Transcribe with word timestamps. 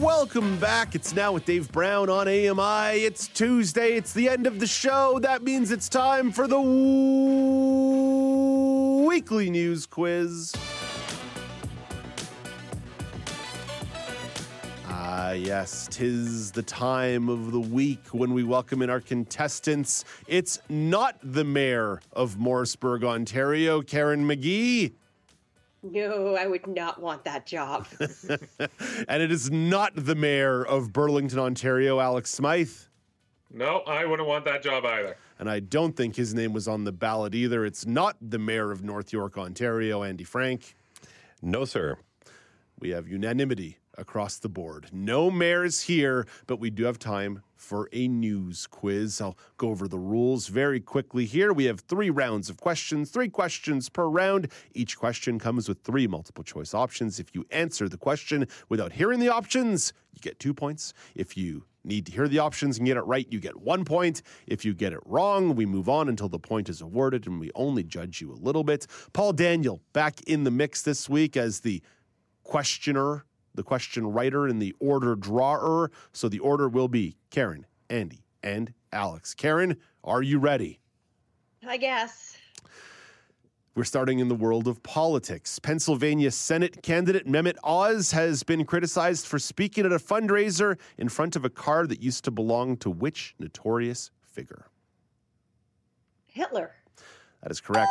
Welcome 0.00 0.58
back. 0.58 0.94
It's 0.94 1.12
now 1.12 1.32
with 1.32 1.44
Dave 1.44 1.72
Brown 1.72 2.08
on 2.08 2.28
AMI. 2.28 3.00
It's 3.00 3.26
Tuesday. 3.26 3.94
It's 3.94 4.12
the 4.12 4.28
end 4.28 4.46
of 4.46 4.60
the 4.60 4.66
show. 4.66 5.18
That 5.18 5.42
means 5.42 5.72
it's 5.72 5.88
time 5.88 6.30
for 6.30 6.46
the 6.46 6.60
weekly 9.08 9.50
news 9.50 9.86
quiz. 9.86 10.54
Ah, 14.86 15.32
yes, 15.32 15.88
tis 15.90 16.52
the 16.52 16.62
time 16.62 17.28
of 17.28 17.50
the 17.50 17.58
week 17.58 18.06
when 18.12 18.32
we 18.32 18.44
welcome 18.44 18.82
in 18.82 18.90
our 18.90 19.00
contestants. 19.00 20.04
It's 20.28 20.60
not 20.68 21.16
the 21.24 21.42
mayor 21.42 22.00
of 22.12 22.38
Morrisburg, 22.38 23.02
Ontario, 23.02 23.82
Karen 23.82 24.28
McGee. 24.28 24.92
No, 25.82 26.34
I 26.34 26.46
would 26.46 26.66
not 26.66 27.00
want 27.00 27.24
that 27.24 27.46
job. 27.46 27.86
and 29.08 29.22
it 29.22 29.30
is 29.30 29.50
not 29.50 29.92
the 29.94 30.14
mayor 30.14 30.64
of 30.64 30.92
Burlington, 30.92 31.38
Ontario, 31.38 32.00
Alex 32.00 32.30
Smythe. 32.30 32.72
No, 33.50 33.78
I 33.86 34.04
wouldn't 34.04 34.28
want 34.28 34.44
that 34.44 34.62
job 34.62 34.84
either. 34.84 35.16
And 35.38 35.48
I 35.48 35.60
don't 35.60 35.96
think 35.96 36.16
his 36.16 36.34
name 36.34 36.52
was 36.52 36.68
on 36.68 36.84
the 36.84 36.92
ballot 36.92 37.34
either. 37.34 37.64
It's 37.64 37.86
not 37.86 38.16
the 38.20 38.38
mayor 38.38 38.72
of 38.72 38.82
North 38.82 39.12
York, 39.12 39.38
Ontario, 39.38 40.02
Andy 40.02 40.24
Frank. 40.24 40.74
No, 41.40 41.64
sir. 41.64 41.96
We 42.80 42.90
have 42.90 43.08
unanimity 43.08 43.78
across 43.98 44.38
the 44.38 44.48
board. 44.48 44.88
No 44.92 45.30
mayors 45.30 45.82
here, 45.82 46.26
but 46.46 46.58
we 46.58 46.70
do 46.70 46.84
have 46.84 46.98
time 46.98 47.42
for 47.56 47.88
a 47.92 48.08
news 48.08 48.66
quiz. 48.66 49.20
I'll 49.20 49.36
go 49.56 49.68
over 49.68 49.88
the 49.88 49.98
rules 49.98 50.46
very 50.46 50.80
quickly 50.80 51.24
here. 51.24 51.52
We 51.52 51.64
have 51.64 51.80
three 51.80 52.08
rounds 52.08 52.48
of 52.48 52.56
questions, 52.58 53.10
three 53.10 53.28
questions 53.28 53.88
per 53.88 54.06
round. 54.08 54.48
Each 54.72 54.96
question 54.96 55.38
comes 55.38 55.68
with 55.68 55.82
three 55.82 56.06
multiple 56.06 56.44
choice 56.44 56.72
options. 56.72 57.18
If 57.18 57.34
you 57.34 57.44
answer 57.50 57.88
the 57.88 57.98
question 57.98 58.46
without 58.68 58.92
hearing 58.92 59.18
the 59.18 59.28
options, 59.28 59.92
you 60.12 60.20
get 60.20 60.38
two 60.38 60.54
points. 60.54 60.94
If 61.14 61.36
you 61.36 61.64
need 61.84 62.06
to 62.06 62.12
hear 62.12 62.28
the 62.28 62.38
options 62.38 62.78
and 62.78 62.86
get 62.86 62.96
it 62.96 63.02
right, 63.02 63.26
you 63.30 63.40
get 63.40 63.56
one 63.56 63.84
point. 63.84 64.22
If 64.46 64.64
you 64.64 64.74
get 64.74 64.92
it 64.92 65.00
wrong, 65.04 65.56
we 65.56 65.66
move 65.66 65.88
on 65.88 66.08
until 66.08 66.28
the 66.28 66.38
point 66.38 66.68
is 66.68 66.80
awarded 66.80 67.26
and 67.26 67.40
we 67.40 67.50
only 67.54 67.82
judge 67.82 68.20
you 68.20 68.32
a 68.32 68.34
little 68.34 68.64
bit. 68.64 68.86
Paul 69.12 69.32
Daniel 69.32 69.80
back 69.92 70.20
in 70.22 70.44
the 70.44 70.50
mix 70.50 70.82
this 70.82 71.08
week 71.08 71.36
as 71.36 71.60
the 71.60 71.82
questioner 72.44 73.24
the 73.54 73.62
question 73.62 74.06
writer 74.06 74.46
and 74.46 74.60
the 74.60 74.74
order 74.78 75.14
drawer. 75.14 75.90
So 76.12 76.28
the 76.28 76.38
order 76.38 76.68
will 76.68 76.88
be 76.88 77.16
Karen, 77.30 77.66
Andy, 77.90 78.24
and 78.42 78.72
Alex. 78.92 79.34
Karen, 79.34 79.76
are 80.04 80.22
you 80.22 80.38
ready? 80.38 80.80
I 81.66 81.76
guess. 81.76 82.36
We're 83.74 83.84
starting 83.84 84.18
in 84.18 84.26
the 84.26 84.34
world 84.34 84.66
of 84.66 84.82
politics. 84.82 85.60
Pennsylvania 85.60 86.32
Senate 86.32 86.82
candidate 86.82 87.28
Mehmet 87.28 87.56
Oz 87.62 88.10
has 88.10 88.42
been 88.42 88.64
criticized 88.64 89.26
for 89.26 89.38
speaking 89.38 89.86
at 89.86 89.92
a 89.92 89.98
fundraiser 89.98 90.78
in 90.96 91.08
front 91.08 91.36
of 91.36 91.44
a 91.44 91.50
car 91.50 91.86
that 91.86 92.02
used 92.02 92.24
to 92.24 92.32
belong 92.32 92.76
to 92.78 92.90
which 92.90 93.36
notorious 93.38 94.10
figure? 94.20 94.66
Hitler. 96.26 96.72
That 97.42 97.52
is 97.52 97.60
correct. 97.60 97.90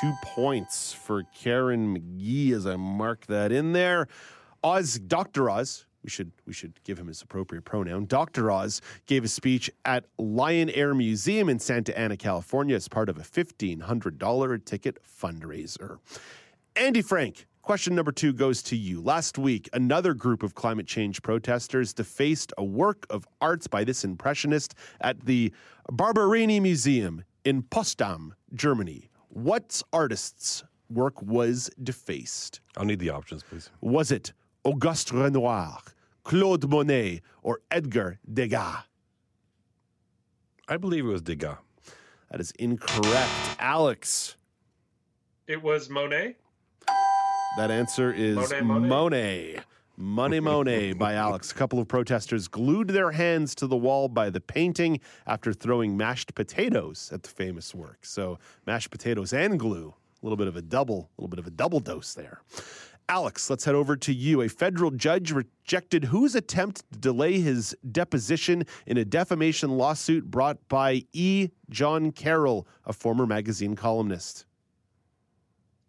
Two 0.00 0.14
points 0.22 0.94
for 0.94 1.24
Karen 1.38 1.94
McGee 1.94 2.52
as 2.52 2.66
I 2.66 2.76
mark 2.76 3.26
that 3.26 3.52
in 3.52 3.74
there. 3.74 4.08
Oz, 4.66 4.98
Dr. 4.98 5.48
Oz, 5.48 5.86
we 6.02 6.10
should 6.10 6.32
we 6.44 6.52
should 6.52 6.82
give 6.82 6.98
him 6.98 7.06
his 7.06 7.22
appropriate 7.22 7.64
pronoun. 7.64 8.04
Dr. 8.06 8.50
Oz 8.50 8.80
gave 9.06 9.22
a 9.22 9.28
speech 9.28 9.70
at 9.84 10.06
Lyon 10.18 10.70
Air 10.70 10.92
Museum 10.92 11.48
in 11.48 11.60
Santa 11.60 11.96
Ana, 11.96 12.16
California, 12.16 12.74
as 12.74 12.88
part 12.88 13.08
of 13.08 13.16
a 13.16 13.22
fifteen 13.22 13.78
hundred 13.78 14.18
dollar 14.18 14.58
ticket 14.58 14.98
fundraiser. 15.04 15.98
Andy 16.74 17.00
Frank, 17.00 17.46
question 17.62 17.94
number 17.94 18.10
two 18.10 18.32
goes 18.32 18.60
to 18.64 18.76
you. 18.76 19.00
Last 19.00 19.38
week, 19.38 19.68
another 19.72 20.14
group 20.14 20.42
of 20.42 20.56
climate 20.56 20.88
change 20.88 21.22
protesters 21.22 21.92
defaced 21.92 22.52
a 22.58 22.64
work 22.64 23.06
of 23.08 23.24
art 23.40 23.70
by 23.70 23.84
this 23.84 24.02
impressionist 24.02 24.74
at 25.00 25.26
the 25.26 25.52
Barberini 25.92 26.58
Museum 26.58 27.22
in 27.44 27.62
Potsdam, 27.62 28.34
Germany. 28.52 29.10
What 29.28 29.80
artist's 29.92 30.64
work 30.90 31.22
was 31.22 31.70
defaced? 31.84 32.60
I'll 32.76 32.84
need 32.84 32.98
the 32.98 33.10
options, 33.10 33.44
please. 33.44 33.70
Was 33.80 34.10
it 34.10 34.32
Auguste 34.66 35.12
Renoir, 35.12 35.78
Claude 36.24 36.68
Monet, 36.68 37.20
or 37.40 37.60
Edgar 37.70 38.18
Degas? 38.34 38.82
I 40.68 40.76
believe 40.76 41.04
it 41.06 41.08
was 41.08 41.22
Degas. 41.22 41.58
That 42.32 42.40
is 42.40 42.50
incorrect. 42.58 43.30
Alex. 43.60 44.36
It 45.46 45.62
was 45.62 45.88
Monet. 45.88 46.34
That 47.58 47.70
answer 47.70 48.12
is 48.12 48.34
Monet. 48.36 48.60
Monet. 48.62 48.88
Monet. 48.88 49.60
Money 49.96 50.40
Monet 50.40 50.92
by 50.98 51.14
Alex. 51.14 51.52
A 51.52 51.54
couple 51.54 51.78
of 51.78 51.86
protesters 51.86 52.48
glued 52.48 52.88
their 52.88 53.12
hands 53.12 53.54
to 53.54 53.68
the 53.68 53.76
wall 53.76 54.08
by 54.08 54.30
the 54.30 54.40
painting 54.40 54.98
after 55.28 55.52
throwing 55.52 55.96
mashed 55.96 56.34
potatoes 56.34 57.10
at 57.12 57.22
the 57.22 57.28
famous 57.28 57.72
work. 57.72 57.98
So 58.02 58.40
mashed 58.66 58.90
potatoes 58.90 59.32
and 59.32 59.60
glue. 59.60 59.94
A 60.20 60.26
little 60.26 60.36
bit 60.36 60.48
of 60.48 60.56
a 60.56 60.62
double, 60.62 61.08
a 61.16 61.20
little 61.20 61.28
bit 61.28 61.38
of 61.38 61.46
a 61.46 61.52
double 61.52 61.78
dose 61.78 62.14
there. 62.14 62.40
Alex, 63.08 63.48
let's 63.48 63.64
head 63.64 63.74
over 63.76 63.96
to 63.96 64.12
you. 64.12 64.42
A 64.42 64.48
federal 64.48 64.90
judge 64.90 65.30
rejected 65.30 66.04
whose 66.04 66.34
attempt 66.34 66.82
to 66.92 66.98
delay 66.98 67.38
his 67.38 67.76
deposition 67.92 68.64
in 68.86 68.96
a 68.96 69.04
defamation 69.04 69.70
lawsuit 69.70 70.28
brought 70.28 70.58
by 70.68 71.04
E. 71.12 71.48
Jean 71.70 72.10
Carroll, 72.10 72.66
a 72.84 72.92
former 72.92 73.26
magazine 73.26 73.76
columnist. 73.76 74.46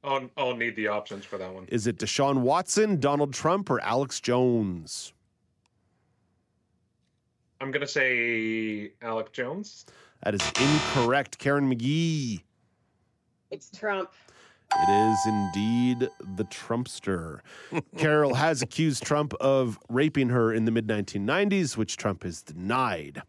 I'll, 0.03 0.29
I'll 0.37 0.55
need 0.55 0.75
the 0.75 0.87
options 0.87 1.25
for 1.25 1.39
that 1.39 1.51
one. 1.51 1.65
Is 1.69 1.87
it 1.87 1.97
Deshaun 1.97 2.41
Watson, 2.41 2.99
Donald 2.99 3.33
Trump, 3.33 3.69
or 3.71 3.81
Alex 3.81 4.19
Jones? 4.19 5.11
I'm 7.59 7.71
going 7.71 7.81
to 7.81 7.87
say 7.87 8.91
Alec 9.01 9.33
Jones. 9.33 9.87
That 10.23 10.35
is 10.35 10.41
incorrect. 10.61 11.39
Karen 11.39 11.67
McGee. 11.69 12.43
It's 13.49 13.71
Trump. 13.71 14.11
It 14.75 14.89
is 14.89 15.17
indeed 15.25 16.09
the 16.35 16.43
Trumpster. 16.45 17.39
Carroll 17.97 18.35
has 18.35 18.61
accused 18.61 19.03
Trump 19.03 19.33
of 19.35 19.79
raping 19.89 20.29
her 20.29 20.53
in 20.53 20.65
the 20.65 20.71
mid 20.71 20.87
1990s, 20.87 21.77
which 21.77 21.97
Trump 21.97 22.23
has 22.23 22.41
denied. 22.43 23.21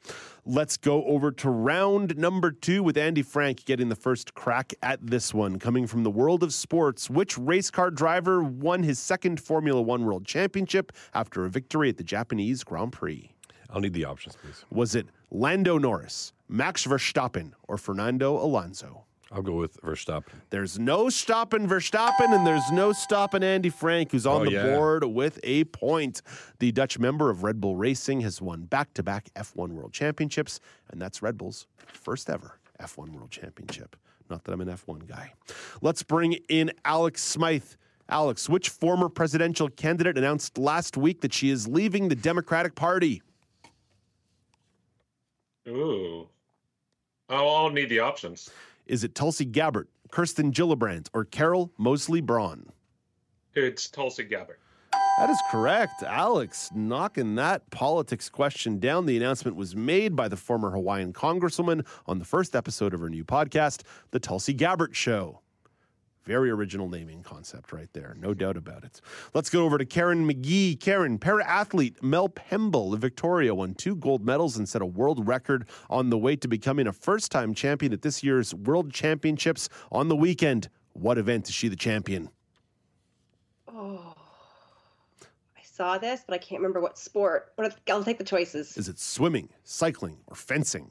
Let's 0.45 0.77
go 0.77 1.05
over 1.05 1.31
to 1.33 1.51
round 1.51 2.17
number 2.17 2.51
two 2.51 2.83
with 2.83 2.97
Andy 2.99 3.23
Frank 3.23 3.65
getting 3.65 3.89
the 3.89 3.97
first 3.97 4.35
crack 4.35 4.73
at 4.83 5.07
this 5.07 5.33
one. 5.33 5.59
Coming 5.59 5.87
from 5.87 6.03
the 6.03 6.11
world 6.11 6.43
of 6.43 6.53
sports, 6.53 7.09
which 7.09 7.39
race 7.39 7.71
car 7.71 7.91
driver 7.91 8.43
won 8.43 8.83
his 8.83 8.99
second 8.99 9.41
Formula 9.41 9.81
One 9.81 10.05
World 10.05 10.27
Championship 10.27 10.93
after 11.15 11.45
a 11.45 11.51
victory 11.51 11.89
at 11.89 11.97
the 11.97 12.05
Japanese 12.05 12.65
Grand 12.65 12.93
Prix? 12.93 13.33
I'll 13.71 13.81
need 13.81 13.93
the 13.93 14.05
options, 14.05 14.37
please. 14.37 14.65
Was 14.71 14.95
it 14.95 15.09
Lando 15.31 15.79
Norris, 15.79 16.33
Max 16.49 16.87
Verstappen, 16.87 17.53
or 17.69 17.77
Fernando 17.77 18.37
Alonso? 18.37 19.05
I'll 19.31 19.43
go 19.43 19.53
with 19.55 19.79
Verstappen. 19.83 20.33
There's 20.49 20.79
no 20.79 21.11
stopping 21.11 21.69
Verstappen, 21.69 22.35
and 22.35 22.47
there's 22.47 22.71
no 22.73 22.93
stopping 22.93 23.43
Andy 23.43 23.69
Frank, 23.69 24.13
who's 24.13 24.25
on 24.27 24.43
Oh, 24.43 24.45
the 24.47 24.53
yeah. 24.53 24.75
board 24.75 25.05
with 25.05 25.39
a 25.43 25.65
point. 25.65 26.23
The 26.61 26.73
Dutch 26.73 26.99
member 26.99 27.29
of 27.29 27.43
Red 27.43 27.61
Bull 27.61 27.77
Racing 27.77 28.21
has 28.23 28.41
won 28.41 28.63
back 28.63 28.95
to 28.95 29.03
back 29.03 29.29
F1 29.37 29.73
World 29.73 29.93
Championships, 29.93 30.61
and 30.91 31.01
that's 31.01 31.21
Red 31.21 31.37
Bull's 31.37 31.67
first 31.87 32.31
ever 32.31 32.59
F1 32.81 33.11
World 33.13 33.31
Championship. 33.31 33.97
Not 34.31 34.45
that 34.45 34.53
I'm 34.53 34.63
an 34.63 34.69
F1 34.69 35.07
guy. 35.07 35.35
Let's 35.83 36.03
bring 36.03 36.35
in 36.49 36.73
Alex 36.85 37.23
Smythe. 37.23 37.65
Alex, 38.11 38.49
which 38.49 38.71
former 38.71 39.11
presidential 39.11 39.69
candidate 39.69 40.17
announced 40.17 40.57
last 40.57 40.97
week 40.97 41.21
that 41.21 41.35
she 41.35 41.51
is 41.51 41.69
leaving 41.69 42.09
the 42.09 42.15
Democratic 42.15 42.75
Party? 42.75 43.21
Ooh. 45.67 46.27
Oh, 47.29 47.49
I'll 47.57 47.69
need 47.71 47.91
the 47.91 48.01
options. 48.01 48.49
Is 48.89 49.05
it 49.05 49.15
Tulsi 49.15 49.45
Gabbard, 49.45 49.87
Kirsten 50.11 50.51
Gillibrand, 50.51 51.09
or 51.13 51.27
Carol 51.27 51.71
Moseley 51.77 52.23
Braun? 52.23 52.73
It's 53.55 53.87
Tulsi 53.91 54.25
Gabbard. 54.25 54.57
That 55.19 55.29
is 55.29 55.39
correct. 55.51 56.03
Alex 56.03 56.71
knocking 56.75 57.35
that 57.35 57.69
politics 57.71 58.31
question 58.31 58.79
down. 58.79 59.05
The 59.05 59.19
announcement 59.19 59.59
was 59.59 59.77
made 59.77 60.17
by 60.17 60.29
the 60.29 60.39
former 60.39 60.71
Hawaiian 60.71 61.13
congresswoman 61.13 61.87
on 62.07 62.19
the 62.19 62.25
first 62.25 62.57
episode 62.57 62.95
of 62.95 63.01
her 63.01 63.11
new 63.11 63.27
podcast, 63.27 63.83
The 64.11 64.21
Tulsi 64.21 64.55
Gabbard 64.55 64.97
Show. 64.97 65.43
Very 66.25 66.51
original 66.51 66.89
naming 66.89 67.23
concept 67.23 67.73
right 67.73 67.89
there, 67.95 68.15
no 68.19 68.35
doubt 68.35 68.57
about 68.57 68.85
it. 68.85 69.01
Let's 69.33 69.49
go 69.49 69.65
over 69.65 69.79
to 69.79 69.87
Karen 69.87 70.29
McGee. 70.29 70.79
Karen, 70.79 71.19
para 71.19 71.45
athlete 71.47 72.03
Mel 72.03 72.29
Pemble 72.29 72.93
of 72.93 73.01
Victoria 73.01 73.55
won 73.55 73.75
two 73.75 73.97
gold 73.97 74.25
medals 74.25 74.57
and 74.59 74.69
set 74.69 74.83
a 74.83 74.87
world 74.87 75.27
record 75.27 75.67
on 75.89 76.11
the 76.11 76.19
way 76.19 76.37
to 76.37 76.47
becoming 76.47 76.87
a 76.87 76.93
first 76.93 77.33
time 77.33 77.55
champion 77.55 77.93
at 77.93 78.03
this 78.03 78.23
year's 78.23 78.55
World 78.55 78.93
Championships 78.93 79.69
on 79.91 80.09
the 80.09 80.17
weekend. 80.17 80.69
What 80.93 81.17
event 81.17 81.49
is 81.49 81.55
she 81.55 81.69
the 81.69 81.77
champion? 81.77 82.29
Oh, 83.69 84.15
I 85.57 85.63
saw 85.63 85.97
this, 85.97 86.23
but 86.27 86.35
I 86.35 86.39
can't 86.39 86.61
remember 86.61 86.81
what 86.81 86.99
sport. 86.99 87.53
But 87.57 87.79
I'll 87.89 88.05
take 88.05 88.19
the 88.19 88.25
choices. 88.25 88.77
Is 88.77 88.89
it 88.89 88.99
swimming, 88.99 89.49
cycling, 89.65 90.19
or 90.27 90.35
fencing? 90.35 90.91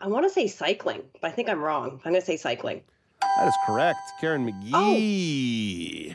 I 0.00 0.08
want 0.08 0.24
to 0.24 0.30
say 0.30 0.46
cycling, 0.46 1.02
but 1.20 1.28
I 1.28 1.30
think 1.30 1.48
I'm 1.48 1.60
wrong. 1.60 2.00
I'm 2.04 2.12
going 2.12 2.20
to 2.20 2.26
say 2.26 2.36
cycling. 2.36 2.80
That 3.20 3.48
is 3.48 3.54
correct. 3.66 3.98
Karen 4.20 4.50
McGee. 4.50 6.12
Oh. 6.12 6.14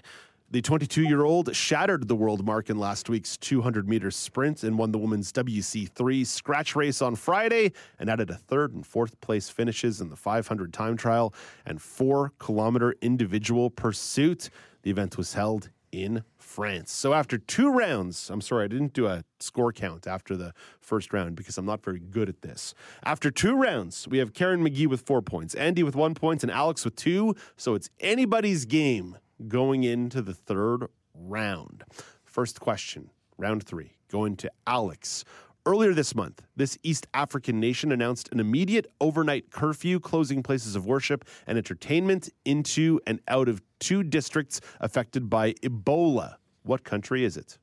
The 0.51 0.61
22 0.61 1.03
year 1.03 1.23
old 1.23 1.55
shattered 1.55 2.07
the 2.07 2.15
world 2.15 2.45
mark 2.45 2.69
in 2.69 2.77
last 2.77 3.09
week's 3.09 3.35
200 3.37 3.89
meter 3.89 4.09
sprint 4.09 4.63
and 4.63 4.77
won 4.77 4.91
the 4.91 4.97
women's 4.97 5.31
WC3 5.31 6.25
scratch 6.25 6.75
race 6.75 7.01
on 7.01 7.15
Friday 7.15 7.73
and 7.99 8.09
added 8.09 8.29
a 8.29 8.35
third 8.35 8.73
and 8.73 8.85
fourth 8.85 9.19
place 9.21 9.49
finishes 9.49 10.01
in 10.01 10.09
the 10.09 10.15
500 10.15 10.71
time 10.71 10.97
trial 10.97 11.33
and 11.65 11.81
four 11.81 12.31
kilometer 12.39 12.95
individual 13.01 13.69
pursuit. 13.69 14.49
The 14.83 14.91
event 14.91 15.17
was 15.17 15.33
held 15.33 15.69
in 15.91 16.23
France. 16.55 16.93
So 16.93 17.13
after 17.13 17.37
two 17.37 17.69
rounds, 17.69 18.29
I'm 18.29 18.39
sorry, 18.39 18.63
I 18.63 18.67
didn't 18.69 18.93
do 18.93 19.07
a 19.07 19.25
score 19.41 19.73
count 19.73 20.07
after 20.07 20.37
the 20.37 20.53
first 20.79 21.11
round 21.11 21.35
because 21.35 21.57
I'm 21.57 21.65
not 21.65 21.83
very 21.83 21.99
good 21.99 22.29
at 22.29 22.43
this. 22.43 22.73
After 23.03 23.29
two 23.29 23.57
rounds, 23.57 24.07
we 24.07 24.19
have 24.19 24.33
Karen 24.33 24.63
McGee 24.63 24.87
with 24.87 25.01
four 25.01 25.21
points, 25.21 25.53
Andy 25.55 25.83
with 25.83 25.97
one 25.97 26.13
point, 26.13 26.43
and 26.43 26.51
Alex 26.51 26.85
with 26.85 26.95
two. 26.95 27.35
So 27.57 27.75
it's 27.75 27.89
anybody's 27.99 28.63
game 28.63 29.17
going 29.49 29.83
into 29.83 30.21
the 30.21 30.33
third 30.33 30.85
round. 31.13 31.83
First 32.23 32.61
question, 32.61 33.09
round 33.37 33.65
three, 33.65 33.97
going 34.09 34.37
to 34.37 34.49
Alex. 34.65 35.25
Earlier 35.65 35.93
this 35.93 36.15
month, 36.15 36.41
this 36.55 36.77
East 36.83 37.05
African 37.13 37.59
nation 37.59 37.91
announced 37.91 38.29
an 38.31 38.39
immediate 38.39 38.85
overnight 39.01 39.51
curfew, 39.51 39.99
closing 39.99 40.41
places 40.41 40.77
of 40.77 40.85
worship 40.85 41.25
and 41.47 41.57
entertainment 41.57 42.29
into 42.45 43.01
and 43.05 43.19
out 43.27 43.49
of 43.49 43.61
two 43.79 44.03
districts 44.03 44.61
affected 44.79 45.29
by 45.29 45.51
Ebola. 45.63 46.35
What 46.65 46.83
country 46.83 47.23
is 47.23 47.38
it? 47.38 47.59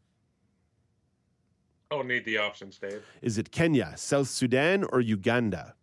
I'll 1.91 2.05
need 2.05 2.25
the 2.25 2.39
options, 2.39 2.79
Dave. 2.79 3.03
Is 3.21 3.37
it 3.37 3.51
Kenya, 3.51 3.93
South 3.97 4.29
Sudan, 4.29 4.85
or 4.93 5.01
Uganda? 5.01 5.75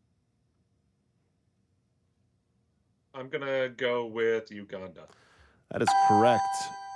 I'm 3.13 3.27
gonna 3.27 3.69
go 3.69 4.06
with 4.06 4.50
Uganda. 4.50 5.04
That 5.69 5.81
is 5.81 5.89
correct. 6.07 6.42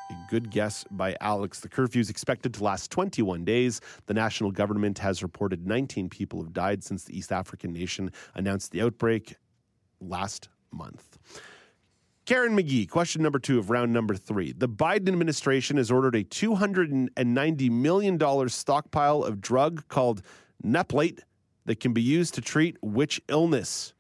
A 0.10 0.16
good 0.30 0.50
guess 0.50 0.86
by 0.92 1.18
Alex. 1.20 1.60
The 1.60 1.68
curfew 1.68 2.00
is 2.00 2.10
expected 2.10 2.54
to 2.54 2.64
last 2.64 2.90
21 2.90 3.44
days. 3.44 3.82
The 4.06 4.14
national 4.14 4.52
government 4.52 4.98
has 5.00 5.22
reported 5.24 5.68
19 5.68 6.08
people 6.08 6.42
have 6.42 6.54
died 6.54 6.84
since 6.84 7.04
the 7.04 7.18
East 7.18 7.34
African 7.34 7.74
nation 7.74 8.12
announced 8.36 8.72
the 8.72 8.82
outbreak 8.82 9.36
last 10.00 10.48
month. 10.72 11.18
Karen 12.26 12.56
McGee, 12.56 12.90
question 12.90 13.22
number 13.22 13.38
two 13.38 13.60
of 13.60 13.70
round 13.70 13.92
number 13.92 14.16
three. 14.16 14.54
The 14.54 14.70
Biden 14.70 15.10
administration 15.10 15.76
has 15.76 15.92
ordered 15.92 16.16
a 16.16 16.24
$290 16.24 17.70
million 17.70 18.50
stockpile 18.50 19.24
of 19.24 19.42
drug 19.42 19.86
called 19.90 20.22
Nplate 20.64 21.20
that 21.66 21.82
can 21.82 21.92
be 21.92 22.02
used 22.02 22.34
to 22.36 22.42
treat 22.42 22.78
which 22.82 23.22
illness? 23.28 23.94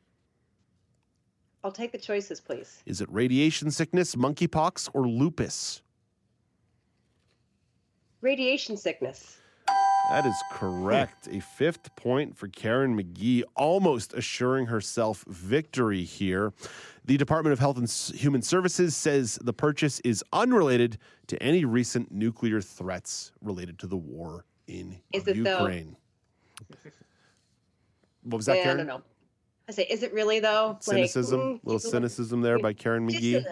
I'll 1.65 1.71
take 1.71 1.91
the 1.91 1.97
choices, 1.97 2.39
please. 2.39 2.81
Is 2.85 3.01
it 3.01 3.09
radiation 3.11 3.71
sickness, 3.71 4.15
monkeypox, 4.15 4.89
or 4.93 5.05
lupus? 5.07 5.81
Radiation 8.21 8.77
sickness. 8.77 9.37
That 10.13 10.27
is 10.27 10.43
correct. 10.51 11.27
A 11.31 11.39
fifth 11.39 11.95
point 11.95 12.37
for 12.37 12.47
Karen 12.47 12.95
McGee, 12.95 13.41
almost 13.55 14.13
assuring 14.13 14.67
herself 14.67 15.25
victory 15.27 16.03
here. 16.03 16.53
The 17.03 17.17
Department 17.17 17.51
of 17.51 17.57
Health 17.57 17.77
and 17.79 17.89
Human 18.15 18.43
Services 18.43 18.95
says 18.95 19.39
the 19.41 19.53
purchase 19.53 19.99
is 20.01 20.23
unrelated 20.31 20.99
to 21.27 21.41
any 21.41 21.65
recent 21.65 22.11
nuclear 22.11 22.61
threats 22.61 23.31
related 23.41 23.79
to 23.79 23.87
the 23.87 23.97
war 23.97 24.45
in 24.67 24.99
Is 25.13 25.27
it 25.27 25.43
though? 25.43 25.57
Ukraine. 25.61 25.95
What 28.21 28.37
was 28.37 28.45
that, 28.45 28.57
Yeah, 28.57 28.61
I 28.61 28.63
Karen? 28.65 28.77
don't 28.77 28.87
know. 28.87 29.01
I 29.67 29.71
say, 29.71 29.87
is 29.89 30.03
it 30.03 30.13
really 30.13 30.39
though? 30.39 30.73
Like, 30.73 30.83
Cynicism, 30.83 31.39
mm, 31.39 31.59
little 31.63 31.79
cynicism 31.79 32.41
there 32.41 32.59
by 32.59 32.73
Karen 32.73 33.09
McGee. 33.09 33.43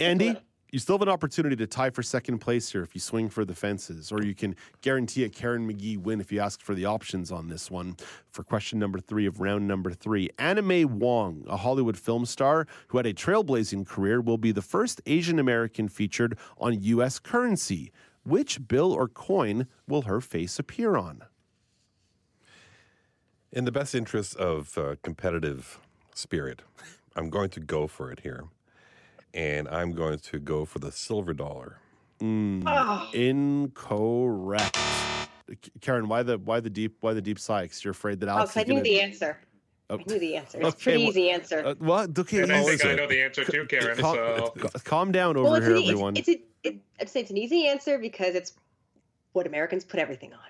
Andy. 0.00 0.36
You 0.70 0.78
still 0.78 0.96
have 0.96 1.02
an 1.02 1.08
opportunity 1.08 1.56
to 1.56 1.66
tie 1.66 1.88
for 1.88 2.02
second 2.02 2.40
place 2.40 2.70
here 2.70 2.82
if 2.82 2.94
you 2.94 3.00
swing 3.00 3.30
for 3.30 3.46
the 3.46 3.54
fences, 3.54 4.12
or 4.12 4.22
you 4.22 4.34
can 4.34 4.54
guarantee 4.82 5.24
a 5.24 5.30
Karen 5.30 5.66
McGee 5.66 5.96
win 5.96 6.20
if 6.20 6.30
you 6.30 6.40
ask 6.40 6.60
for 6.60 6.74
the 6.74 6.84
options 6.84 7.32
on 7.32 7.48
this 7.48 7.70
one. 7.70 7.96
For 8.30 8.42
question 8.42 8.78
number 8.78 9.00
three 9.00 9.24
of 9.24 9.40
round 9.40 9.66
number 9.66 9.94
three, 9.94 10.28
Anna 10.38 10.60
May 10.60 10.84
Wong, 10.84 11.46
a 11.48 11.56
Hollywood 11.56 11.96
film 11.96 12.26
star 12.26 12.66
who 12.88 12.98
had 12.98 13.06
a 13.06 13.14
trailblazing 13.14 13.86
career, 13.86 14.20
will 14.20 14.36
be 14.36 14.52
the 14.52 14.60
first 14.60 15.00
Asian 15.06 15.38
American 15.38 15.88
featured 15.88 16.36
on 16.58 16.82
U.S. 16.82 17.18
currency. 17.18 17.90
Which 18.24 18.68
bill 18.68 18.92
or 18.92 19.08
coin 19.08 19.68
will 19.86 20.02
her 20.02 20.20
face 20.20 20.58
appear 20.58 20.96
on? 20.98 21.22
In 23.50 23.64
the 23.64 23.72
best 23.72 23.94
interest 23.94 24.36
of 24.36 24.76
uh, 24.76 24.96
competitive 25.02 25.78
spirit, 26.14 26.60
I'm 27.16 27.30
going 27.30 27.48
to 27.50 27.60
go 27.60 27.86
for 27.86 28.12
it 28.12 28.20
here. 28.20 28.44
And 29.38 29.68
I'm 29.68 29.92
going 29.92 30.18
to 30.18 30.40
go 30.40 30.64
for 30.64 30.80
the 30.80 30.90
silver 30.90 31.32
dollar. 31.32 31.78
Oh, 32.20 33.08
Incorrect. 33.14 34.76
Karen, 35.80 36.08
why 36.08 36.24
the 36.24 36.38
why 36.38 36.58
the 36.58 36.68
deep 36.68 36.96
why 37.00 37.14
the 37.14 37.22
deep 37.22 37.38
sigh? 37.38 37.68
'Cause 37.68 37.82
you're 37.84 37.92
afraid 37.92 38.18
that 38.20 38.28
oh, 38.28 38.32
Alex 38.32 38.52
'cause 38.52 38.62
I 38.62 38.64
knew 38.64 38.74
gonna- 38.74 38.82
the 38.82 39.00
answer. 39.00 39.38
Oh. 39.90 39.98
I 40.00 40.02
knew 40.06 40.18
the 40.18 40.36
answer. 40.36 40.58
It's 40.58 40.64
a 40.64 40.68
Okay, 40.68 40.82
pretty 40.82 40.98
well- 41.04 41.08
easy 41.10 41.30
answer. 41.30 41.62
Uh, 41.64 41.74
what? 41.78 42.18
Okay, 42.18 42.42
And 42.42 42.52
I 42.52 42.62
think 42.64 42.84
I 42.84 42.94
know 42.96 43.06
the 43.06 43.22
answer 43.22 43.44
too, 43.44 43.64
Karen. 43.66 43.96
Cal- 43.96 44.14
So 44.14 44.52
calm 44.84 45.12
down 45.12 45.36
over 45.36 45.44
well, 45.44 45.54
it's 45.54 45.66
here, 45.66 45.76
an, 45.76 45.82
everyone. 45.84 46.16
It's, 46.16 46.28
it's 46.28 46.42
a, 46.64 46.68
it, 46.68 46.80
I'd 47.00 47.08
say 47.08 47.20
it's 47.20 47.30
an 47.30 47.38
easy 47.38 47.66
answer 47.68 47.96
because 47.98 48.34
it's 48.34 48.54
what 49.32 49.46
Americans 49.46 49.84
put 49.84 50.00
everything 50.00 50.32
on. 50.34 50.40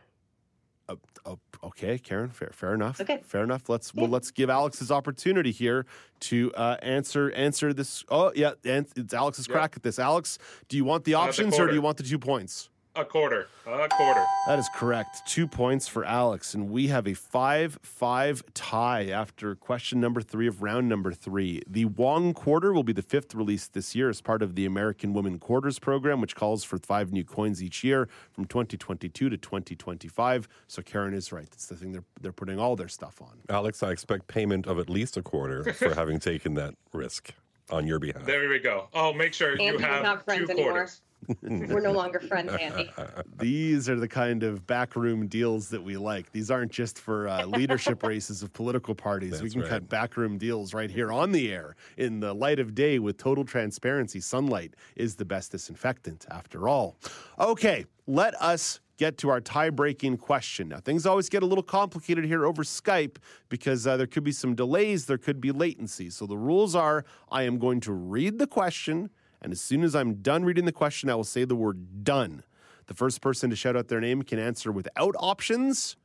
Uh, 0.89 0.97
oh, 1.27 1.39
okay, 1.63 1.99
Karen, 1.99 2.31
fair, 2.31 2.51
fair 2.53 2.75
enough. 2.75 3.01
Okay. 3.01 3.21
fair 3.25 3.43
enough. 3.45 3.69
Let's 3.69 3.95
well, 3.95 4.09
let's 4.09 4.31
give 4.31 4.51
Alex 4.51 4.79
his 4.79 4.91
opportunity 4.91 5.51
here 5.51 5.87
to 6.21 6.53
uh, 6.55 6.77
answer 6.83 7.31
answer 7.33 7.73
this. 7.73 8.05
Oh, 8.09 8.33
yeah, 8.35 8.53
and 8.65 8.87
it's 8.97 9.15
Alex's 9.15 9.47
Yeah. 9.49 9.53
crack 9.55 9.75
at 9.77 9.83
this. 9.83 9.99
Alex, 9.99 10.39
do 10.69 10.77
you 10.77 10.85
want 10.85 11.05
the 11.05 11.15
Uh, 11.15 11.23
the 11.23 11.29
options 11.29 11.59
or 11.59 11.67
do 11.69 11.75
you 11.75 11.83
want 11.83 11.97
the 11.97 12.03
two 12.03 12.19
points? 12.19 12.71
A 12.99 13.05
quarter. 13.05 13.49
A 13.67 13.89
quarter. 13.89 14.25
That 14.47 14.59
is 14.59 14.69
correct. 14.75 15.23
Two 15.27 15.47
points 15.47 15.87
for 15.87 16.05
Alex. 16.05 16.55
And 16.55 16.69
we 16.71 16.89
have 16.89 17.07
a 17.07 17.15
5 17.15 17.79
5 17.83 18.45
tie 18.55 19.09
after 19.09 19.55
question 19.55 20.01
number 20.01 20.21
three 20.21 20.49
of 20.49 20.63
round 20.63 20.89
number 20.89 21.13
three. 21.13 21.63
The 21.67 21.85
Wong 21.85 22.35
Quarter 22.35 22.73
will 22.73 22.83
be 22.83 22.93
the 22.93 23.03
fifth 23.03 23.35
released 23.35 23.73
this 23.73 23.95
year 23.95 24.09
as 24.09 24.21
part 24.21 24.43
of 24.43 24.55
the 24.55 24.67
American 24.67 25.13
Women 25.13 25.39
Quarters 25.39 25.79
program, 25.79 26.21
which 26.21 26.35
calls 26.35 26.65
for 26.65 26.79
five 26.79 27.13
new 27.13 27.25
coins 27.25 27.63
each 27.63 27.85
year 27.85 28.09
from 28.33 28.47
2022 28.47 29.29
to 29.29 29.37
2025. 29.37 30.49
So 30.67 30.83
Karen 30.83 31.15
is 31.15 31.31
right. 31.31 31.49
That's 31.51 31.67
the 31.67 31.77
thing 31.77 31.93
they're, 31.93 32.05
they're 32.21 32.33
putting 32.33 32.59
all 32.59 32.75
their 32.75 32.89
stuff 32.89 33.23
on. 33.23 33.39
Alex, 33.49 33.83
I 33.83 33.91
expect 33.91 34.27
payment 34.27 34.67
of 34.67 34.79
at 34.79 34.91
least 34.91 35.17
a 35.17 35.23
quarter 35.23 35.73
for 35.75 35.95
having 35.95 36.19
taken 36.19 36.55
that 36.55 36.75
risk 36.93 37.33
on 37.71 37.87
your 37.87 37.99
behalf. 37.99 38.25
There 38.25 38.49
we 38.49 38.59
go. 38.59 38.89
Oh, 38.95 39.13
make 39.13 39.35
sure 39.35 39.53
Andy, 39.53 39.65
you 39.65 39.79
have 39.79 40.03
not 40.03 40.25
friends 40.25 40.47
two 40.47 40.53
anymore. 40.53 40.89
Quarters. 41.35 41.69
We're 41.73 41.81
no 41.81 41.93
longer 41.93 42.21
friends, 42.21 42.53
Andy. 42.53 42.91
These 43.39 43.89
are 43.89 43.97
the 43.97 44.09
kind 44.09 44.43
of 44.43 44.67
backroom 44.67 45.27
deals 45.27 45.69
that 45.71 45.83
we 45.83 45.97
like. 45.97 46.33
These 46.33 46.51
aren't 46.51 46.73
just 46.73 46.99
for 46.99 47.29
uh, 47.29 47.45
leadership 47.47 48.03
races 48.03 48.43
of 48.43 48.53
political 48.53 48.95
parties. 48.95 49.43
we 49.43 49.51
can 49.51 49.61
right. 49.61 49.71
cut 49.71 49.89
backroom 49.89 50.39
deals 50.39 50.75
right 50.75 50.91
here 50.91 51.13
on 51.13 51.33
the 51.33 51.53
air 51.53 51.77
in 51.97 52.21
the 52.21 52.33
light 52.35 52.59
of 52.59 52.75
day 52.75 52.99
with 52.99 53.17
total 53.19 53.45
transparency. 53.45 54.21
Sunlight 54.21 54.75
is 54.97 55.17
the 55.17 55.25
best 55.25 55.53
disinfectant, 55.53 56.27
after 56.31 56.69
all. 56.69 56.97
Okay, 57.39 57.85
let 58.07 58.35
us 58.41 58.81
get 58.99 59.17
to 59.17 59.31
our 59.31 59.41
tie 59.41 59.71
breaking 59.71 60.19
question. 60.19 60.69
Now, 60.69 60.81
things 60.81 61.07
always 61.07 61.29
get 61.29 61.43
a 61.43 61.47
little 61.47 61.63
complicated 61.63 62.25
here 62.25 62.45
over 62.45 62.65
Skype 62.65 63.17
because 63.49 63.87
uh, 63.87 63.97
there 63.97 64.07
could 64.07 64.25
be 64.25 64.33
some 64.33 64.55
delays, 64.55 65.07
there 65.07 65.19
could 65.19 65.41
be 65.41 65.53
latency. 65.53 66.11
So 66.11 66.27
the 66.27 66.37
rules 66.37 66.75
are 66.75 67.05
I 67.31 67.45
am 67.45 67.59
going 67.59 67.81
to 67.81 67.93
read 67.93 68.39
the 68.39 68.47
question. 68.47 69.11
And 69.41 69.53
as 69.53 69.61
soon 69.61 69.85
as 69.85 69.95
I'm 69.95 70.15
done 70.15 70.45
reading 70.45 70.65
the 70.65 70.73
question, 70.73 71.09
I 71.11 71.15
will 71.15 71.25
say 71.25 71.45
the 71.45 71.55
word 71.55 72.05
done. 72.05 72.43
The 72.87 72.95
first 72.95 73.21
person 73.21 73.51
to 73.51 73.57
shout 73.57 73.77
out 73.77 73.89
their 73.89 74.01
name 74.01 74.23
can 74.23 74.39
answer 74.39 74.73
without 74.73 75.15
options. 75.19 75.97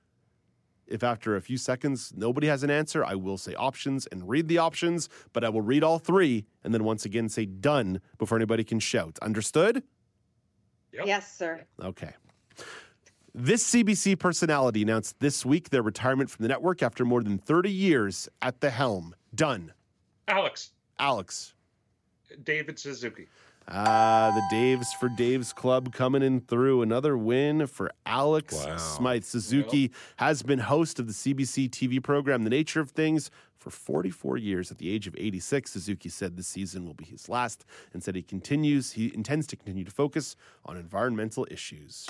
If 0.85 1.01
after 1.01 1.35
a 1.35 1.41
few 1.41 1.57
seconds 1.57 2.13
nobody 2.15 2.47
has 2.47 2.61
an 2.63 2.69
answer, 2.69 3.03
I 3.03 3.15
will 3.15 3.37
say 3.37 3.55
options 3.55 4.05
and 4.07 4.27
read 4.27 4.47
the 4.47 4.57
options, 4.57 5.07
but 5.31 5.43
I 5.43 5.49
will 5.49 5.61
read 5.61 5.83
all 5.83 5.97
three 5.97 6.45
and 6.63 6.73
then 6.73 6.83
once 6.83 7.05
again 7.05 7.29
say 7.29 7.45
done 7.45 8.01
before 8.17 8.37
anybody 8.37 8.63
can 8.63 8.79
shout. 8.79 9.17
Understood? 9.21 9.83
Yep. 10.91 11.05
Yes, 11.07 11.35
sir. 11.35 11.65
Okay. 11.81 12.11
This 13.33 13.73
CBC 13.73 14.19
personality 14.19 14.83
announced 14.83 15.19
this 15.19 15.43
week 15.43 15.69
their 15.69 15.81
retirement 15.81 16.29
from 16.29 16.43
the 16.43 16.49
network 16.49 16.83
after 16.83 17.03
more 17.03 17.23
than 17.23 17.39
30 17.39 17.71
years 17.71 18.29
at 18.43 18.61
the 18.61 18.69
helm. 18.69 19.15
Done. 19.33 19.73
Alex, 20.27 20.71
Alex. 20.99 21.55
David 22.43 22.79
Suzuki. 22.79 23.27
Ah, 23.67 24.31
the 24.35 24.55
Daves 24.55 24.87
for 24.99 25.07
Dave's 25.09 25.53
Club 25.53 25.93
coming 25.93 26.21
in 26.21 26.41
through. 26.41 26.81
Another 26.81 27.17
win 27.17 27.65
for 27.67 27.91
Alex 28.05 28.53
Wow. 28.53 28.75
Smythe. 28.77 29.23
Suzuki 29.23 29.91
has 30.17 30.43
been 30.43 30.59
host 30.59 30.99
of 30.99 31.07
the 31.07 31.13
CBC 31.13 31.69
TV 31.69 32.03
program 32.03 32.43
The 32.43 32.49
Nature 32.49 32.81
of 32.81 32.91
Things 32.91 33.31
for 33.57 33.69
44 33.69 34.37
years. 34.37 34.69
At 34.69 34.79
the 34.79 34.89
age 34.89 35.07
of 35.07 35.15
86, 35.17 35.71
Suzuki 35.71 36.09
said 36.09 36.35
this 36.35 36.47
season 36.47 36.85
will 36.85 36.93
be 36.93 37.05
his 37.05 37.29
last 37.29 37.63
and 37.93 38.03
said 38.03 38.15
he 38.15 38.21
continues, 38.21 38.91
he 38.91 39.13
intends 39.15 39.47
to 39.47 39.55
continue 39.55 39.85
to 39.85 39.91
focus 39.91 40.35
on 40.65 40.75
environmental 40.75 41.47
issues. 41.49 42.07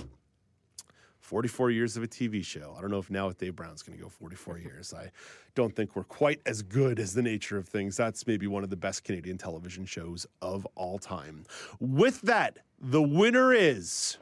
44 1.33 1.71
years 1.71 1.97
of 1.97 2.03
a 2.03 2.07
TV 2.07 2.45
show. 2.45 2.75
I 2.77 2.81
don't 2.81 2.91
know 2.91 2.99
if 2.99 3.09
now 3.09 3.25
with 3.25 3.39
Dave 3.39 3.55
Brown's 3.55 3.81
going 3.81 3.97
to 3.97 4.03
go 4.03 4.07
44 4.07 4.59
years. 4.59 4.93
I 4.93 5.09
don't 5.55 5.75
think 5.75 5.95
we're 5.95 6.03
quite 6.03 6.39
as 6.45 6.61
good 6.61 6.99
as 6.99 7.15
the 7.15 7.23
nature 7.23 7.57
of 7.57 7.67
things. 7.67 7.97
That's 7.97 8.27
maybe 8.27 8.45
one 8.45 8.63
of 8.63 8.69
the 8.69 8.75
best 8.75 9.03
Canadian 9.03 9.39
television 9.39 9.83
shows 9.83 10.27
of 10.43 10.67
all 10.75 10.99
time. 10.99 11.45
With 11.79 12.21
that, 12.21 12.59
the 12.79 13.01
winner 13.01 13.51
is. 13.51 14.19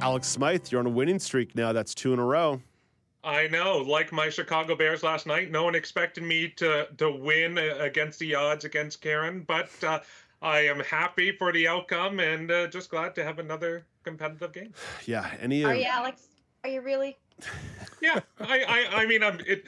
Alex 0.00 0.28
Smythe, 0.28 0.66
you're 0.70 0.80
on 0.80 0.86
a 0.86 0.88
winning 0.88 1.18
streak 1.18 1.54
now. 1.54 1.74
That's 1.74 1.94
two 1.94 2.14
in 2.14 2.18
a 2.18 2.24
row. 2.24 2.62
I 3.22 3.48
know, 3.48 3.76
like 3.76 4.12
my 4.12 4.30
Chicago 4.30 4.74
Bears 4.74 5.02
last 5.02 5.26
night, 5.26 5.50
no 5.50 5.64
one 5.64 5.74
expected 5.74 6.24
me 6.24 6.48
to 6.56 6.88
to 6.96 7.10
win 7.10 7.58
against 7.58 8.18
the 8.18 8.34
odds 8.34 8.64
against 8.64 9.02
Karen, 9.02 9.44
but 9.46 9.68
uh, 9.84 10.00
I 10.42 10.60
am 10.60 10.80
happy 10.80 11.32
for 11.32 11.52
the 11.52 11.68
outcome 11.68 12.18
and 12.20 12.50
uh, 12.50 12.66
just 12.68 12.90
glad 12.90 13.14
to 13.16 13.24
have 13.24 13.38
another 13.38 13.84
competitive 14.04 14.52
game. 14.52 14.72
Yeah. 15.06 15.30
Any 15.40 15.64
Are 15.64 15.74
you, 15.74 15.84
Alex? 15.84 16.22
Are 16.64 16.70
you 16.70 16.80
really? 16.80 17.18
Yeah, 18.02 18.20
I 18.40 18.62
I, 18.92 19.02
I 19.02 19.06
mean, 19.06 19.22
I'm 19.22 19.40
it. 19.46 19.66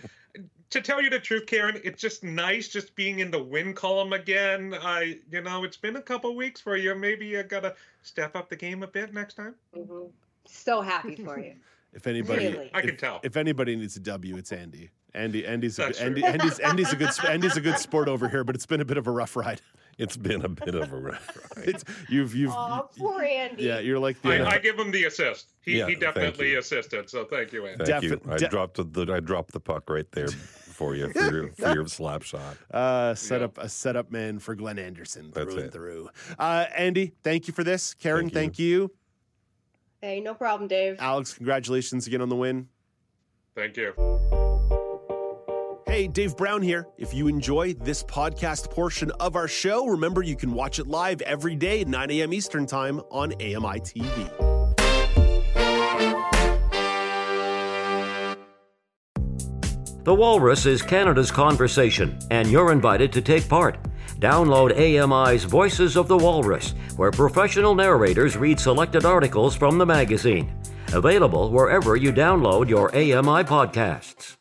To 0.70 0.80
tell 0.80 1.02
you 1.02 1.10
the 1.10 1.18
truth, 1.18 1.44
Karen, 1.44 1.78
it's 1.84 2.00
just 2.00 2.24
nice 2.24 2.68
just 2.68 2.96
being 2.96 3.18
in 3.18 3.30
the 3.30 3.42
win 3.42 3.74
column 3.74 4.14
again. 4.14 4.74
I, 4.80 5.18
you 5.30 5.42
know, 5.42 5.64
it's 5.64 5.76
been 5.76 5.96
a 5.96 6.00
couple 6.00 6.34
weeks 6.34 6.62
for 6.62 6.76
you. 6.78 6.94
Maybe 6.94 7.26
you 7.26 7.42
gotta 7.42 7.74
step 8.00 8.34
up 8.34 8.48
the 8.48 8.56
game 8.56 8.82
a 8.82 8.86
bit 8.86 9.12
next 9.12 9.34
time. 9.34 9.54
hmm 9.74 10.06
So 10.46 10.80
happy 10.80 11.14
for 11.16 11.38
you. 11.38 11.56
if 11.92 12.06
anybody 12.06 12.46
Really? 12.48 12.70
I 12.72 12.80
can 12.80 12.96
tell. 12.96 13.20
if 13.22 13.36
anybody 13.36 13.76
needs 13.76 13.98
a 13.98 14.00
W, 14.00 14.38
it's 14.38 14.50
Andy. 14.50 14.88
Andy 15.12 15.44
Andy's 15.46 15.78
a, 15.78 15.92
Andy. 16.02 16.24
Andy's 16.24 16.58
Andy's 16.60 16.90
a 16.94 16.96
good 16.96 17.10
Andy's 17.28 17.58
a 17.58 17.60
good 17.60 17.78
sport 17.78 18.08
over 18.08 18.30
here, 18.30 18.44
but 18.44 18.54
it's 18.54 18.64
been 18.64 18.80
a 18.80 18.86
bit 18.86 18.96
of 18.96 19.06
a 19.06 19.10
rough 19.10 19.36
ride. 19.36 19.60
It's 19.98 20.16
been 20.16 20.44
a 20.44 20.48
bit 20.48 20.74
of 20.74 20.92
a 20.92 20.96
ride. 21.00 21.18
It's 21.58 21.84
you've 22.08 22.34
you've 22.34 22.52
Oh, 22.54 22.88
poor 22.98 23.22
Andy. 23.22 23.64
yeah, 23.64 23.78
you're 23.78 23.98
like 23.98 24.20
the 24.22 24.42
I, 24.46 24.52
I 24.52 24.58
give 24.58 24.78
him 24.78 24.90
the 24.90 25.04
assist. 25.04 25.48
He, 25.60 25.78
Yeah, 25.78 25.86
he 25.86 25.92
thank 25.94 26.00
definitely 26.00 26.52
you. 26.52 26.58
assisted. 26.58 27.08
So 27.10 27.24
thank 27.24 27.52
you, 27.52 27.66
Andy. 27.66 27.84
Thank 27.84 28.02
you. 28.04 28.20
I 28.28 28.36
de- 28.38 28.48
dropped 28.48 28.74
the 28.92 29.12
I 29.12 29.20
dropped 29.20 29.52
the 29.52 29.60
puck 29.60 29.88
right 29.90 30.10
there 30.12 30.28
for 30.28 30.96
you 30.96 31.12
for 31.12 31.32
your, 31.32 31.52
for 31.52 31.74
your 31.74 31.86
slap 31.86 32.22
shot. 32.22 32.56
Uh, 32.72 33.14
set 33.14 33.40
Yeah. 33.40 33.44
up 33.46 33.58
a 33.58 33.68
setup 33.68 34.10
man 34.10 34.38
for 34.38 34.54
Glenn 34.54 34.78
Anderson 34.78 35.30
through 35.32 35.44
That's 35.44 35.56
and 35.56 35.64
it. 35.66 35.72
through. 35.72 36.08
Uh, 36.38 36.64
Andy, 36.74 37.12
thank 37.22 37.46
you 37.46 37.52
for 37.54 37.62
this. 37.62 37.92
Karen, 37.94 38.30
Thank 38.30 38.58
you. 38.58 38.88
thank 38.88 38.90
you. 38.90 38.92
Hey, 40.00 40.20
no 40.20 40.34
problem, 40.34 40.68
Dave. 40.68 40.96
Alex, 40.98 41.34
congratulations 41.34 42.06
again 42.06 42.22
on 42.22 42.28
the 42.30 42.36
win. 42.36 42.68
Thank 43.54 43.76
you. 43.76 44.41
Hey, 45.92 46.08
Dave 46.08 46.38
Brown 46.38 46.62
here. 46.62 46.86
If 46.96 47.12
you 47.12 47.28
enjoy 47.28 47.74
this 47.74 48.02
podcast 48.02 48.70
portion 48.70 49.10
of 49.20 49.36
our 49.36 49.46
show, 49.46 49.86
remember 49.86 50.22
you 50.22 50.36
can 50.36 50.54
watch 50.54 50.78
it 50.78 50.86
live 50.86 51.20
every 51.20 51.54
day 51.54 51.82
at 51.82 51.86
9 51.86 52.10
a.m. 52.12 52.32
Eastern 52.32 52.64
Time 52.64 52.98
on 53.10 53.34
AMI 53.34 53.78
TV. 53.80 54.30
The 60.04 60.14
Walrus 60.14 60.64
is 60.64 60.80
Canada's 60.80 61.30
conversation, 61.30 62.18
and 62.30 62.50
you're 62.50 62.72
invited 62.72 63.12
to 63.12 63.20
take 63.20 63.46
part. 63.46 63.76
Download 64.18 64.72
AMI's 64.74 65.44
Voices 65.44 65.98
of 65.98 66.08
the 66.08 66.16
Walrus, 66.16 66.74
where 66.96 67.10
professional 67.10 67.74
narrators 67.74 68.38
read 68.38 68.58
selected 68.58 69.04
articles 69.04 69.54
from 69.54 69.76
the 69.76 69.84
magazine. 69.84 70.56
Available 70.94 71.50
wherever 71.50 71.96
you 71.96 72.14
download 72.14 72.70
your 72.70 72.88
AMI 72.96 73.44
podcasts. 73.44 74.38